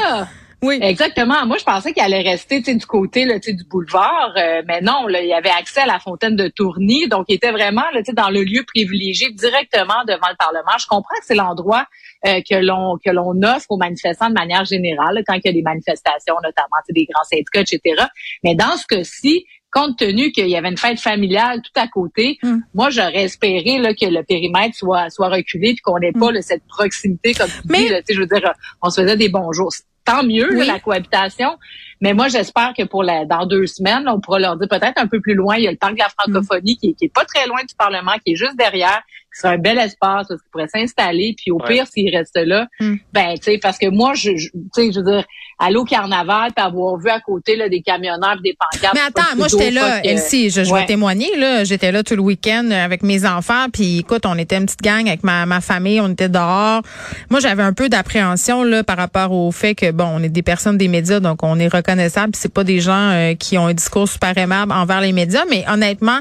Oui. 0.64 0.80
Exactement. 0.82 1.46
Moi, 1.46 1.58
je 1.60 1.64
pensais 1.64 1.94
qu'il 1.94 2.02
allait 2.02 2.22
rester 2.22 2.62
du 2.62 2.86
côté 2.86 3.26
là, 3.26 3.38
du 3.38 3.64
boulevard, 3.70 4.34
euh, 4.38 4.64
mais 4.68 4.82
non, 4.82 5.06
là, 5.08 5.22
il 5.22 5.28
y 5.28 5.34
avait 5.34 5.52
accès 5.52 5.82
à 5.82 5.86
la 5.86 6.00
fontaine 6.00 6.36
de 6.36 6.48
Tourny, 6.48 7.08
donc 7.08 7.26
il 7.28 7.36
était 7.36 7.52
vraiment 7.52 7.84
là, 7.94 8.02
dans 8.14 8.30
le 8.30 8.44
lieu 8.44 8.64
privilégié 8.66 9.32
directement 9.32 10.04
devant 10.08 10.30
le 10.30 10.38
Parlement. 10.38 10.78
Je 10.80 10.88
comprends 10.88 11.16
que 11.20 11.26
c'est 11.26 11.36
l'endroit 11.36 11.86
euh, 12.26 12.42
que 12.50 12.56
l'on 12.56 12.98
que 12.98 13.12
l'on 13.12 13.40
offre 13.44 13.68
aux 13.70 13.78
manifestants 13.78 14.30
de 14.30 14.34
manière 14.34 14.66
générale, 14.66 15.24
quand 15.28 15.36
il 15.36 15.42
y 15.46 15.50
a 15.50 15.54
des 15.54 15.62
manifestations, 15.62 16.36
notamment 16.44 16.78
des 16.90 17.06
grands 17.06 17.24
syndicats, 17.24 17.62
etc. 17.62 18.06
Mais 18.44 18.56
dans 18.56 18.78
ce 18.78 18.88
cas-ci, 18.88 19.46
compte 19.72 19.98
tenu 19.98 20.32
qu'il 20.32 20.48
y 20.48 20.56
avait 20.56 20.70
une 20.70 20.78
fête 20.78 21.00
familiale 21.00 21.62
tout 21.62 21.80
à 21.80 21.88
côté, 21.88 22.40
hmm. 22.42 22.60
moi 22.74 22.90
j'aurais 22.90 23.26
espéré 23.26 23.78
là, 23.78 23.94
que 23.94 24.06
le 24.06 24.24
périmètre 24.24 24.76
soit 24.76 25.12
soit 25.12 25.30
reculé 25.30 25.74
puis 25.74 25.82
qu'on 25.84 26.00
n'ait 26.00 26.14
pas 26.14 26.32
hmm. 26.32 26.42
cette 26.42 26.66
proximité 26.68 27.36
comme 27.36 27.50
tu 27.50 27.68
dis. 27.68 27.90
Là, 27.90 28.02
je 28.10 28.20
veux 28.20 28.26
dire, 28.26 28.54
on 28.82 28.90
se 28.90 29.02
faisait 29.02 29.18
des 29.18 29.30
bonjours 29.30 29.72
tant 30.08 30.24
mieux 30.24 30.50
la 30.66 30.80
cohabitation. 30.80 31.60
Mais 32.02 32.14
moi, 32.14 32.28
j'espère 32.28 32.74
que 32.78 32.84
pour 32.84 33.04
la, 33.04 33.26
dans 33.26 33.46
deux 33.46 33.66
semaines, 33.66 34.08
on 34.08 34.20
pourra 34.20 34.40
leur 34.40 34.58
dire 34.58 34.68
peut-être 34.70 34.98
un 34.98 35.08
peu 35.08 35.20
plus 35.20 35.34
loin. 35.34 35.58
Il 35.58 35.64
y 35.64 35.68
a 35.68 35.72
le 35.72 35.78
parc 35.78 35.94
de 35.94 36.00
la 36.00 36.10
francophonie 36.10 36.78
qui, 36.78 36.94
qui 36.96 37.06
est 37.06 37.14
pas 37.14 37.26
très 37.26 37.48
loin 37.48 37.60
du 37.68 37.76
Parlement, 37.76 38.14
qui 38.24 38.34
est 38.34 38.36
juste 38.36 38.58
derrière, 38.58 39.02
qui 39.34 39.42
serait 39.42 39.56
un 39.56 39.58
bel 39.58 39.78
espace 39.78 40.28
où 40.30 40.34
ils 40.34 40.52
pourraient 40.52 40.68
s'installer. 40.68 41.36
Puis 41.38 41.52
au 41.52 41.58
pire, 41.58 41.88
s'ils 41.88 42.16
restent 42.16 42.40
là, 42.44 42.68
hmm. 42.80 42.96
ben 43.14 43.34
tu 43.36 43.52
sais, 43.52 43.60
parce 43.62 43.78
que 43.78 43.90
moi, 43.90 44.14
je, 44.14 44.32
tu 44.32 44.52
sais, 44.74 44.92
je 44.92 45.00
veux 45.00 45.12
dire, 45.12 45.26
aller 45.60 45.76
au 45.76 45.86
carnaval, 45.86 46.52
puis 46.56 46.64
avoir 46.64 46.98
vu 46.98 47.10
à 47.10 47.20
côté 47.20 47.56
là, 47.56 47.68
des 47.68 47.82
camionneurs, 47.82 48.40
des 48.44 48.56
pancartes. 48.60 48.94
Mais 48.94 49.02
attends, 49.02 49.36
moi 49.36 49.48
j'étais 49.48 49.72
là, 49.72 50.04
Elsie, 50.04 50.50
je, 50.50 50.64
je 50.64 50.74
vais 50.74 50.86
témoigner 50.86 51.36
là, 51.36 51.64
j'étais 51.64 51.92
là 51.92 52.04
tout 52.04 52.16
le 52.16 52.22
week-end 52.22 52.70
avec 52.72 53.02
mes 53.02 53.26
enfants, 53.26 53.68
puis 53.72 54.00
écoute, 54.00 54.26
on 54.26 54.38
était 54.38 54.58
une 54.58 54.66
petite 54.66 54.82
gang 54.82 55.08
avec 55.08 55.24
ma, 55.24 55.46
ma 55.46 55.62
famille, 55.62 56.00
on 56.00 56.10
était 56.10 56.30
dehors. 56.30 56.82
Moi, 57.30 57.40
j'avais 57.40 57.64
un 57.64 57.74
peu 57.74 57.90
d'appréhension 57.90 58.64
là 58.64 58.84
par 58.84 58.98
rapport 58.98 59.32
au 59.32 59.52
fait 59.52 59.74
que 59.74 59.92
bon, 59.92 60.06
on 60.06 60.24
est 60.24 60.30
des 60.30 60.44
personnes 60.44 60.78
des 60.78 60.88
médias, 60.88 61.20
donc 61.20 61.42
on 61.42 61.60
est 61.60 61.68
reconnaissable. 61.88 62.34
C'est 62.36 62.52
pas 62.52 62.64
des 62.64 62.80
gens 62.80 63.12
euh, 63.12 63.36
qui 63.36 63.58
ont 63.58 63.68
un 63.68 63.74
discours 63.74 64.08
super 64.08 64.38
aimable 64.38 64.72
envers 64.72 65.02
les 65.02 65.14
médias, 65.14 65.46
mais 65.50 65.64
honnêtement, 65.70 66.20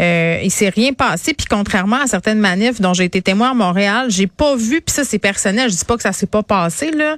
euh, 0.00 0.40
il 0.42 0.50
s'est 0.50 0.68
rien 0.68 0.92
passé. 0.92 1.34
Puis 1.34 1.46
contrairement 1.48 2.00
à 2.02 2.06
certaines 2.06 2.38
manifs 2.38 2.80
dont 2.80 2.94
j'ai 2.94 3.04
été 3.04 3.22
témoin 3.22 3.50
à 3.50 3.54
Montréal, 3.54 4.06
j'ai 4.08 4.26
pas 4.26 4.56
vu, 4.56 4.80
puis 4.80 4.94
ça 4.94 5.04
c'est 5.04 5.18
personnel, 5.18 5.70
je 5.70 5.76
dis 5.76 5.84
pas 5.84 5.96
que 5.96 6.02
ça 6.02 6.12
s'est 6.12 6.26
pas 6.26 6.42
passé 6.42 6.90
là, 6.90 7.16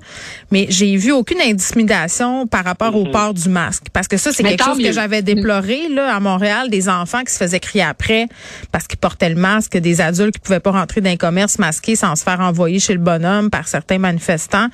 mais 0.51 0.67
j'ai 0.71 0.97
vu 0.97 1.13
aucune 1.13 1.39
d'intimidation 1.39 2.47
par 2.47 2.65
rapport 2.65 2.95
au 2.95 3.05
mhm. 3.05 3.13
port 3.13 3.35
du 3.35 3.49
masque. 3.49 3.85
Parce 3.93 4.09
que 4.09 4.17
ça, 4.17 4.33
c'est 4.33 4.43
quelque 4.43 4.65
chose 4.65 4.79
que 4.79 4.93
j'avais 4.93 5.23
déploré 5.23 5.89
là 5.89 6.15
à 6.15 6.21
Montréal, 6.21 6.71
des 6.71 6.89
enfants 6.89 7.23
qui 7.25 7.33
se 7.33 7.39
faisaient 7.39 7.61
crier 7.61 7.85
après 7.85 8.27
parce 8.73 8.87
qu'ils 8.87 8.99
portaient 8.99 9.29
le 9.29 9.37
masque, 9.37 9.77
des 9.77 10.01
adultes 10.01 10.35
qui 10.35 10.41
pouvaient 10.41 10.61
pas 10.61 10.73
rentrer 10.73 11.01
dans 11.01 11.11
un 11.11 11.17
commerce 11.17 11.59
masqué 11.59 11.97
sans 11.97 12.17
se 12.17 12.23
faire 12.23 12.41
envoyer 12.41 12.79
chez 12.79 12.93
le 12.93 12.99
bonhomme 12.99 13.51
par 13.51 13.69
certains 13.69 13.99
manifestants. 13.99 14.69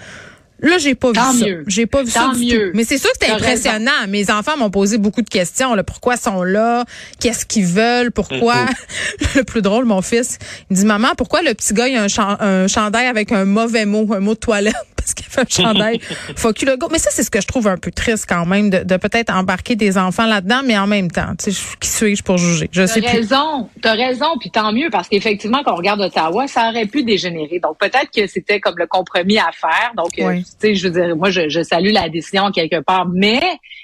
Là, 0.60 0.78
j'ai 0.78 0.94
pas 0.94 1.10
vu 1.10 1.16
ça. 1.16 1.46
J'ai 1.66 1.86
pas 1.86 2.02
vu 2.02 2.10
ça 2.10 2.32
du 2.34 2.48
Tout. 2.48 2.62
Mais 2.74 2.84
c'est 2.84 2.98
sûr 2.98 3.10
que 3.10 3.16
c'était 3.20 3.32
impressionnant. 3.32 4.06
Mes 4.08 4.30
enfants 4.30 4.56
m'ont 4.56 4.70
posé 4.70 4.98
beaucoup 4.98 5.22
de 5.22 5.28
questions. 5.28 5.74
Là. 5.74 5.84
Pourquoi 5.84 6.14
ils 6.14 6.20
sont 6.20 6.42
là? 6.42 6.84
Qu'est-ce 7.20 7.44
qu'ils 7.44 7.66
veulent? 7.66 8.10
Pourquoi? 8.10 8.54
le 9.34 9.44
plus 9.44 9.62
drôle, 9.62 9.84
mon 9.84 10.02
fils, 10.02 10.38
il 10.70 10.76
dit, 10.76 10.84
maman, 10.84 11.08
pourquoi 11.16 11.42
le 11.42 11.54
petit 11.54 11.74
gars, 11.74 11.88
il 11.88 11.96
a 11.96 12.04
un, 12.04 12.36
un 12.40 12.68
chandail 12.68 13.06
avec 13.06 13.32
un 13.32 13.44
mauvais 13.44 13.86
mot, 13.86 14.06
un 14.14 14.20
mot 14.20 14.34
de 14.34 14.38
toilette? 14.38 14.74
parce 15.06 15.14
qu'il 15.14 15.26
fait 15.26 15.42
un 15.42 15.64
chandail? 15.64 16.00
Fuck 16.36 16.62
you 16.62 16.68
le 16.68 16.76
go. 16.76 16.88
Mais 16.90 16.98
ça, 16.98 17.10
c'est 17.12 17.22
ce 17.22 17.30
que 17.30 17.40
je 17.40 17.46
trouve 17.46 17.68
un 17.68 17.76
peu 17.76 17.92
triste 17.92 18.26
quand 18.28 18.44
même, 18.44 18.70
de, 18.70 18.78
de 18.82 18.96
peut-être 18.96 19.32
embarquer 19.32 19.76
des 19.76 19.98
enfants 19.98 20.26
là-dedans, 20.26 20.62
mais 20.64 20.76
en 20.76 20.88
même 20.88 21.10
temps, 21.10 21.32
tu 21.38 21.52
sais, 21.52 21.62
qui 21.78 21.88
suis-je 21.88 22.22
pour 22.24 22.38
juger? 22.38 22.68
Je 22.72 22.86
sais 22.86 23.00
raison, 23.00 23.68
T'as 23.82 23.94
raison, 23.94 24.26
puis 24.40 24.50
tant 24.50 24.72
mieux, 24.72 24.88
parce 24.90 25.08
qu'effectivement, 25.08 25.62
quand 25.64 25.74
on 25.74 25.76
regarde 25.76 26.00
Ottawa, 26.00 26.48
ça 26.48 26.70
aurait 26.70 26.86
pu 26.86 27.04
dégénérer. 27.04 27.60
Donc, 27.60 27.78
peut-être 27.78 28.10
que 28.14 28.26
c'était 28.26 28.58
comme 28.58 28.76
le 28.78 28.86
compromis 28.86 29.38
à 29.38 29.50
faire. 29.52 29.92
Donc, 29.96 30.18
euh, 30.18 30.40
sais, 30.58 30.74
je 30.74 30.88
veux 30.88 31.00
dire, 31.00 31.16
moi, 31.16 31.30
je, 31.30 31.48
je 31.48 31.62
salue 31.62 31.92
la 31.92 32.08
décision 32.08 32.50
quelque 32.50 32.80
part, 32.80 33.06
mais 33.12 33.40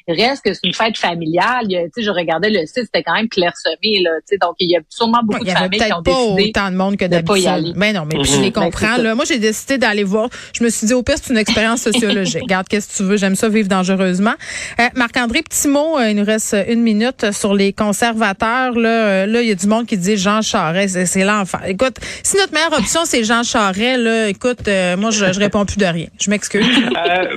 reste 0.09 0.45
que 0.45 0.53
c'est 0.53 0.65
une 0.65 0.75
fête 0.75 0.97
familiale. 0.97 1.67
Tu 1.69 1.77
sais, 1.95 2.03
je 2.03 2.11
regardais 2.11 2.51
le 2.51 2.67
site, 2.67 2.85
c'était 2.85 3.03
quand 3.03 3.15
même 3.15 3.29
clairsemé, 3.29 4.01
là. 4.03 4.11
Tu 4.21 4.35
sais, 4.35 4.39
donc, 4.39 4.55
il 4.59 4.71
y 4.71 4.77
a 4.77 4.81
sûrement 4.89 5.21
beaucoup 5.23 5.45
de 5.45 5.51
familles 5.51 5.81
qui 5.81 5.93
ont 5.93 6.03
décidé 6.03 6.49
autant 6.49 6.71
de 6.71 6.77
monde 6.77 6.97
que 6.97 7.05
d'habitude. 7.05 7.75
Mais 7.77 7.93
non, 7.93 8.05
mais 8.05 8.23
je 8.25 8.41
les 8.41 8.53
comprends. 8.53 8.97
Là. 8.97 9.15
Moi, 9.15 9.25
j'ai 9.25 9.39
décidé 9.39 9.79
d'aller 9.79 10.05
voir. 10.05 10.29
Je 10.53 10.65
me 10.65 10.71
suis 10.71 10.87
dit, 10.87 10.95
au 10.95 11.03
pire, 11.03 11.17
c'est 11.21 11.33
une 11.33 11.39
expérience 11.39 11.83
sociologique. 11.83 12.43
Regarde, 12.43 12.69
qu'est-ce 12.69 12.89
que 12.89 12.97
tu 12.97 13.03
veux? 13.05 13.17
J'aime 13.17 13.37
ça 13.37 13.49
vivre 13.49 13.69
dangereusement. 13.69 14.35
Euh, 14.81 14.85
Marc-André, 14.95 15.43
petit 15.43 15.69
mot, 15.69 15.99
euh, 15.99 16.11
il 16.11 16.17
nous 16.17 16.25
reste 16.25 16.57
une 16.69 16.83
minute 16.83 17.33
sur 17.33 17.55
les 17.55 17.73
conservateurs. 17.73 18.73
Là, 18.73 18.89
euh, 18.89 19.27
là, 19.27 19.43
il 19.43 19.49
y 19.49 19.53
a 19.53 19.55
du 19.55 19.67
monde 19.67 19.87
qui 19.87 19.97
dit 19.97 20.17
Jean 20.17 20.43
Charest, 20.43 21.05
c'est 21.07 21.25
l'enfer. 21.25 21.61
Écoute, 21.67 21.97
si 22.23 22.37
notre 22.37 22.53
meilleure 22.53 22.73
option, 22.73 23.01
c'est 23.05 23.25
Jean 23.25 23.43
Charest, 23.43 23.99
là, 23.99 24.29
écoute, 24.29 24.69
moi, 24.99 25.11
je, 25.11 25.33
je 25.33 25.39
réponds 25.39 25.65
plus 25.65 25.79
de 25.79 25.87
rien. 25.87 26.07
Je 26.21 26.31
m'excuse. 26.31 26.52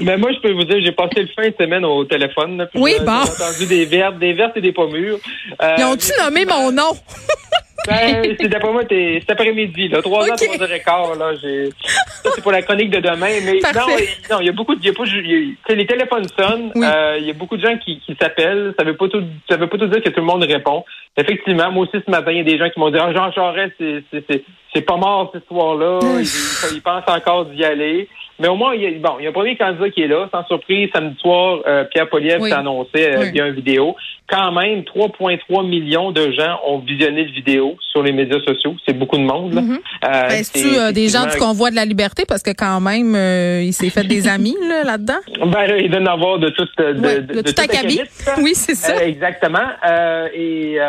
Mais 0.01 0.17
moi, 0.17 0.31
je 0.33 0.39
peux 0.39 0.51
vous 0.51 0.63
dire, 0.63 0.77
j'ai 0.83 0.91
passé 0.91 1.21
le 1.21 1.27
fin 1.27 1.47
de 1.47 1.55
semaine 1.59 1.85
au 1.85 2.03
téléphone. 2.05 2.57
Là, 2.57 2.67
oui, 2.75 2.93
bon. 3.05 3.21
J'ai 3.25 3.43
entendu 3.43 3.65
des 3.67 3.85
vertes, 3.85 4.19
des 4.19 4.33
vertes 4.33 4.57
et 4.57 4.61
des 4.61 4.71
pommures. 4.71 5.19
Ils 5.77 5.83
ont-tu 5.83 6.11
nommé 6.19 6.45
mon 6.45 6.71
nom? 6.71 6.91
Ben, 7.87 8.35
c'est 8.39 8.47
d'après 8.47 8.71
moi, 8.71 8.83
cet 8.89 9.29
après-midi, 9.29 9.89
là. 9.89 10.01
Trois 10.01 10.23
ans, 10.23 10.35
trois 10.35 10.61
heures 10.61 10.71
et 10.71 10.81
quart, 10.81 11.15
là. 11.15 11.33
J'ai, 11.41 11.69
ça, 12.23 12.31
c'est 12.33 12.41
pour 12.41 12.51
la 12.51 12.61
chronique 12.61 12.89
de 12.89 12.99
demain. 12.99 13.29
Mais 13.43 13.59
non, 14.31 14.39
il 14.39 14.45
y 14.45 14.49
a 14.49 14.53
beaucoup 14.53 14.75
de, 14.75 14.83
y 14.83 14.89
a 14.89 14.93
pas, 14.93 15.03
il 15.05 15.29
y 15.29 15.57
a, 15.69 15.75
les 15.75 15.85
téléphones 15.85 16.27
sonnent. 16.37 16.71
Euh, 16.75 17.17
il 17.19 17.27
y 17.27 17.29
a 17.29 17.33
beaucoup 17.33 17.57
de 17.57 17.61
gens 17.61 17.77
qui, 17.77 17.99
qui 17.99 18.15
s'appellent. 18.19 18.73
Ça 18.77 18.83
veut 18.83 18.95
pas 18.95 19.07
tout, 19.07 19.23
ça 19.49 19.57
veut 19.57 19.67
pas 19.67 19.77
tout 19.77 19.87
dire 19.87 20.01
que 20.01 20.09
tout 20.09 20.19
le 20.19 20.25
monde 20.25 20.43
répond. 20.43 20.83
Effectivement, 21.17 21.71
moi 21.71 21.85
aussi, 21.85 22.03
ce 22.03 22.09
matin, 22.09 22.31
il 22.31 22.37
y 22.37 22.41
a 22.41 22.43
des 22.43 22.57
gens 22.57 22.69
qui 22.69 22.79
m'ont 22.79 22.89
dit, 22.89 22.97
ah, 22.99 23.13
Jean 23.13 23.31
Charest, 23.31 23.73
c'est, 23.79 24.03
c'est, 24.11 24.23
c'est, 24.29 24.43
c'est 24.73 24.81
pas 24.81 24.97
mort, 24.97 25.29
cette 25.31 25.43
histoire-là. 25.43 25.99
il, 26.01 26.75
il 26.75 26.81
pense 26.81 27.03
encore 27.07 27.45
d'y 27.45 27.63
aller. 27.63 28.09
Mais 28.39 28.47
au 28.47 28.55
moins, 28.55 28.75
il 28.75 28.81
y 28.81 28.87
a, 28.87 28.91
bon, 28.99 29.15
il 29.19 29.23
y 29.23 29.27
a 29.27 29.29
un 29.29 29.33
premier 29.33 29.55
candidat 29.55 29.89
qui 29.89 30.01
est 30.01 30.07
là. 30.07 30.27
Sans 30.31 30.45
surprise, 30.45 30.89
samedi 30.93 31.17
soir, 31.19 31.59
euh, 31.67 31.85
Pierre 31.85 32.09
Poliev 32.09 32.41
s'est 32.41 32.53
annoncé 32.53 32.89
euh, 32.95 33.31
via 33.31 33.47
une 33.47 33.55
vidéo. 33.55 33.95
Quand 34.27 34.51
même, 34.51 34.81
3,3 34.81 35.67
millions 35.67 36.11
de 36.11 36.31
gens 36.31 36.59
ont 36.65 36.79
visionné 36.79 37.25
le 37.25 37.31
vidéo 37.31 37.77
sur 37.91 38.01
les 38.01 38.11
médias 38.11 38.39
sociaux. 38.39 38.75
C'est 38.85 38.97
beaucoup 38.97 39.17
de 39.17 39.23
monde. 39.23 39.53
Là. 39.53 39.61
Mm-hmm. 39.61 39.79
euh, 40.05 40.29
Est-ce 40.29 40.79
euh, 40.79 40.91
des 40.91 41.09
gens 41.09 41.27
du 41.27 41.37
convoi 41.37 41.69
de 41.69 41.75
la 41.75 41.85
liberté? 41.85 42.23
Parce 42.27 42.41
que 42.41 42.49
quand 42.49 42.81
même, 42.81 43.15
euh, 43.15 43.61
il 43.63 43.71
s'est 43.71 43.91
fait 43.91 44.03
des 44.03 44.27
amis 44.35 44.55
là, 44.67 44.83
là-dedans. 44.83 45.19
ben, 45.45 45.77
il 45.77 45.91
doit 45.91 46.01
en 46.01 46.05
avoir 46.07 46.39
de 46.39 46.49
toute 46.49 46.75
de, 46.77 46.93
de, 46.93 47.21
de, 47.21 47.33
de, 47.35 47.41
tout 47.41 47.61
acabit. 47.61 48.01
Oui, 48.41 48.55
c'est 48.55 48.73
ça. 48.73 49.05
exactement. 49.05 49.59
et 50.33 50.79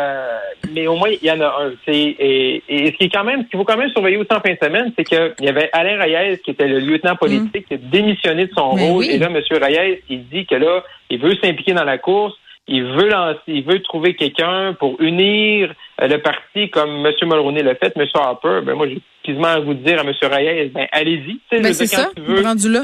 mais 0.73 0.87
au 0.87 0.95
moins, 0.95 1.09
il 1.09 1.25
y 1.25 1.31
en 1.31 1.39
a 1.39 1.45
un. 1.45 1.71
Et, 1.87 2.63
et, 2.67 2.91
ce 2.91 2.97
qui 2.97 3.05
est 3.05 3.09
quand 3.09 3.23
même, 3.23 3.43
ce 3.43 3.49
qu'il 3.49 3.59
faut 3.59 3.65
quand 3.65 3.77
même 3.77 3.91
surveiller 3.91 4.17
aussi 4.17 4.27
en 4.31 4.41
fin 4.41 4.53
de 4.53 4.57
semaine, 4.61 4.91
c'est 4.97 5.03
qu'il 5.03 5.45
y 5.45 5.47
avait 5.47 5.69
Alain 5.73 6.01
Reyes, 6.01 6.39
qui 6.43 6.51
était 6.51 6.67
le 6.67 6.79
lieutenant 6.79 7.15
politique 7.15 7.36
politique 7.37 7.67
qui 7.67 7.73
a 7.73 7.77
démissionné 7.77 8.47
de 8.47 8.53
son 8.55 8.71
rôle. 8.71 9.05
Et 9.05 9.17
là, 9.17 9.27
M. 9.27 9.41
Reyes, 9.61 10.01
il 10.09 10.27
dit 10.27 10.45
que 10.45 10.55
là, 10.55 10.83
il 11.09 11.19
veut 11.19 11.35
s'impliquer 11.41 11.73
dans 11.73 11.83
la 11.83 11.97
course. 11.97 12.33
Il 12.67 12.83
veut 12.83 13.09
lancer, 13.09 13.39
il 13.47 13.63
veut 13.63 13.81
trouver 13.81 14.15
quelqu'un 14.15 14.73
pour 14.73 14.99
unir 14.99 15.73
le 15.99 16.17
parti 16.17 16.69
comme 16.69 17.05
M. 17.05 17.13
Mulroney 17.23 17.63
l'a 17.63 17.75
fait, 17.75 17.93
M. 17.95 18.05
Harper. 18.13 18.61
Ben 18.63 18.75
moi, 18.75 18.87
j'ai 18.87 19.01
quasiment 19.23 19.47
à 19.47 19.59
vous 19.59 19.73
dire 19.73 19.99
à 19.99 20.03
M. 20.03 20.13
Reyes, 20.21 20.69
ben 20.69 20.87
allez-y. 20.91 21.39
Ben 21.51 21.73
c'est 21.73 21.87
ça, 21.87 22.09
rendu 22.43 22.71
là. 22.71 22.81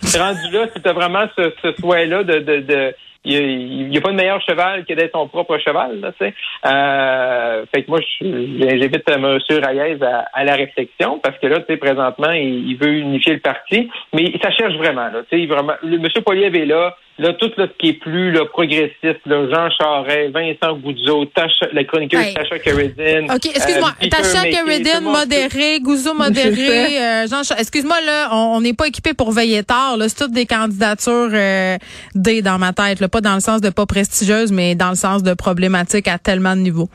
Si 0.00 0.18
rendu 0.18 0.50
là, 0.52 0.66
si 0.74 0.82
tu 0.82 0.88
as 0.88 0.92
vraiment 0.92 1.26
ce, 1.36 1.52
ce 1.62 1.72
souhait-là 1.80 2.24
de, 2.24 2.38
de, 2.40 2.60
de 2.60 2.94
il 3.24 3.88
n'y 3.88 3.98
a, 3.98 4.00
pas 4.00 4.12
de 4.12 4.16
meilleur 4.16 4.40
cheval 4.40 4.84
que 4.86 4.94
d'être 4.94 5.12
son 5.12 5.28
propre 5.28 5.58
cheval, 5.58 6.00
là, 6.00 6.12
tu 6.12 6.24
sais. 6.24 6.34
Euh, 6.64 7.66
fait 7.74 7.82
que 7.82 7.90
moi, 7.90 8.00
j'invite 8.20 9.08
M. 9.10 9.38
Reyes 9.50 10.02
à, 10.02 10.24
à, 10.32 10.44
la 10.44 10.54
réflexion 10.54 11.18
parce 11.18 11.38
que 11.38 11.46
là, 11.46 11.60
tu 11.60 11.66
sais, 11.66 11.76
présentement, 11.76 12.32
il, 12.32 12.76
veut 12.76 12.94
unifier 12.94 13.34
le 13.34 13.40
parti, 13.40 13.90
mais 14.14 14.32
ça 14.42 14.50
cherche 14.50 14.74
vraiment, 14.76 15.08
là, 15.08 15.22
tu 15.30 15.38
sais, 15.38 15.46
vraiment. 15.46 15.74
Le, 15.82 15.96
M. 15.96 16.08
Poliev 16.24 16.56
est 16.56 16.64
là, 16.64 16.96
Là, 17.20 17.34
tout 17.34 17.50
ce 17.54 17.64
qui 17.78 17.90
est 17.90 18.00
plus 18.00 18.32
là, 18.32 18.46
progressiste, 18.46 19.20
là, 19.26 19.46
Jean 19.50 19.68
Charest, 19.78 20.32
Vincent 20.32 20.78
Goudzo, 20.78 21.26
Tasha, 21.26 21.66
la 21.74 21.84
chroniqueuse 21.84 22.18
hey. 22.18 22.32
Tasha 22.32 22.58
Keredin. 22.58 23.26
OK, 23.34 23.44
excuse-moi. 23.44 23.92
Euh, 24.02 24.08
Tasha 24.08 24.44
Keredin, 24.44 25.00
modéré, 25.02 25.80
Goudzo, 25.80 26.14
modéré. 26.18 26.98
Euh, 26.98 27.26
Jean 27.26 27.42
Excuse-moi, 27.58 28.00
là, 28.06 28.34
on 28.34 28.62
n'est 28.62 28.72
pas 28.72 28.88
équipé 28.88 29.12
pour 29.12 29.32
veiller 29.32 29.62
tard. 29.62 29.98
C'est 30.08 30.16
toutes 30.16 30.32
des 30.32 30.46
candidatures 30.46 31.28
euh, 31.34 31.76
D 32.14 32.40
dans 32.40 32.58
ma 32.58 32.72
tête. 32.72 33.00
Là, 33.00 33.08
pas 33.08 33.20
dans 33.20 33.34
le 33.34 33.40
sens 33.40 33.60
de 33.60 33.68
pas 33.68 33.84
prestigieuse, 33.84 34.50
mais 34.50 34.74
dans 34.74 34.88
le 34.88 34.96
sens 34.96 35.22
de 35.22 35.34
problématique 35.34 36.08
à 36.08 36.16
tellement 36.16 36.56
de 36.56 36.62
niveaux. 36.62 36.88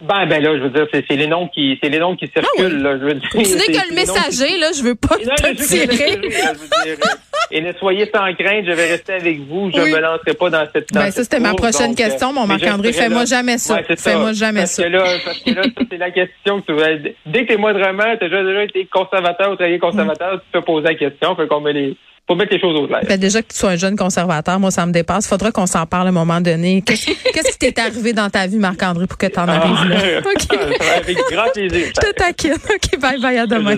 Ben, 0.00 0.26
ben 0.26 0.42
là, 0.42 0.56
je 0.56 0.62
veux 0.62 0.70
dire, 0.70 0.86
c'est 0.92 1.16
les 1.16 1.26
noms 1.26 1.48
qui, 1.48 1.78
c'est 1.82 1.90
les 1.90 1.98
noms 1.98 2.16
qui 2.16 2.26
circulent. 2.26 2.44
Ah 2.58 2.62
oui. 2.62 2.82
là, 2.82 2.98
je 2.98 3.04
veux 3.04 3.14
dire, 3.14 3.28
tu 3.30 3.38
que 3.38 3.90
le 3.90 3.94
messager, 3.94 4.58
là, 4.58 4.68
je 4.76 4.82
veux 4.82 4.94
pas 4.94 5.16
non, 5.18 5.34
te 5.34 5.62
tirer. 5.62 6.18
et 7.50 7.60
ne 7.60 7.72
soyez 7.74 8.06
sans 8.06 8.32
crainte, 8.34 8.64
je 8.66 8.72
vais 8.72 8.90
rester 8.92 9.12
avec 9.12 9.40
vous. 9.40 9.70
Je 9.70 9.78
ne 9.78 9.94
me 9.94 10.00
lancerai 10.00 10.34
pas 10.34 10.50
dans 10.50 10.66
cette. 10.72 10.90
Dans 10.92 11.00
ben, 11.00 11.10
ça, 11.10 11.22
c'était 11.22 11.40
ma 11.40 11.52
prochaine 11.52 11.88
donc, 11.88 12.00
euh, 12.00 12.04
question, 12.04 12.32
mon 12.32 12.46
Marc-André. 12.46 12.92
Fais-moi 12.92 13.26
jamais 13.26 13.58
ça. 13.58 13.74
Ouais, 13.74 13.96
Fais-moi 13.96 14.32
jamais 14.32 14.60
parce 14.60 14.72
ça. 14.72 14.84
Que 14.84 14.88
là, 14.88 15.04
parce 15.24 15.38
que 15.38 15.50
là, 15.50 15.62
ça, 15.64 15.82
c'est 15.90 15.98
la 15.98 16.10
question 16.10 16.60
que 16.62 16.66
tu 16.66 16.72
vas. 16.72 16.96
Dès 17.26 17.42
que 17.44 17.52
t'es 17.52 17.56
moindrement, 17.58 18.16
t'as 18.18 18.28
déjà, 18.28 18.42
déjà 18.42 18.64
été 18.64 18.86
conservateur 18.86 19.52
ou 19.52 19.56
travaillé 19.56 19.78
conservateur, 19.78 20.40
tu 20.40 20.46
peux 20.52 20.62
poser 20.62 20.88
la 20.88 20.94
question. 20.94 21.36
Fait 21.36 21.46
qu'on 21.46 21.60
met 21.60 21.74
les, 21.74 21.96
faut 22.30 22.36
mettre 22.36 22.52
les 22.52 22.60
choses 22.60 22.78
au 22.78 22.86
clair. 22.86 23.00
Ben 23.08 23.18
déjà 23.18 23.42
que 23.42 23.48
tu 23.48 23.58
sois 23.58 23.70
un 23.70 23.76
jeune 23.76 23.96
conservateur, 23.96 24.60
moi, 24.60 24.70
ça 24.70 24.86
me 24.86 24.92
dépasse. 24.92 25.26
Faudra 25.26 25.50
qu'on 25.50 25.66
s'en 25.66 25.84
parle 25.84 26.06
à 26.06 26.10
un 26.10 26.12
moment 26.12 26.40
donné. 26.40 26.82
Qu'est-ce 26.82 27.06
qui 27.58 27.58
t'est 27.58 27.78
arrivé 27.78 28.12
dans 28.12 28.30
ta 28.30 28.46
vie, 28.46 28.58
Marc-André, 28.58 29.08
pour 29.08 29.18
que 29.18 29.26
tu 29.26 29.38
en 29.38 29.48
ah, 29.48 29.54
arrives 29.54 29.88
là? 29.88 30.20
OK. 30.20 30.58
Avec 30.96 31.18
grand 31.30 31.50
plaisir. 31.52 31.88
Je 31.88 32.08
te 32.08 32.12
taquine. 32.12 32.52
OK, 32.52 33.00
bye 33.00 33.20
bye, 33.20 33.38
à 33.38 33.46
demain. 33.46 33.76